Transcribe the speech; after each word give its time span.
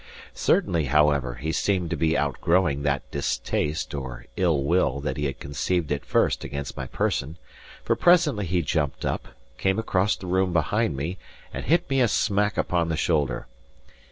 Certainly, 0.33 0.85
however, 0.85 1.35
he 1.35 1.51
seemed 1.51 1.91
to 1.91 1.95
be 1.95 2.17
outgrowing 2.17 2.81
that 2.81 3.11
distaste, 3.11 3.93
or 3.93 4.25
ill 4.35 4.63
will, 4.63 4.99
that 4.99 5.15
he 5.15 5.25
had 5.25 5.39
conceived 5.39 5.91
at 5.91 6.05
first 6.07 6.43
against 6.43 6.75
my 6.75 6.87
person; 6.87 7.37
for 7.83 7.95
presently 7.95 8.47
he 8.47 8.63
jumped 8.63 9.05
up, 9.05 9.27
came 9.59 9.77
across 9.77 10.15
the 10.15 10.25
room 10.25 10.53
behind 10.53 10.97
me, 10.97 11.19
and 11.53 11.65
hit 11.65 11.87
me 11.87 12.01
a 12.01 12.07
smack 12.07 12.57
upon 12.57 12.89
the 12.89 12.97
shoulder. 12.97 13.45